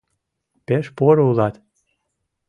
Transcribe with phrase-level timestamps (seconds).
[0.65, 1.55] Пеш поро улат!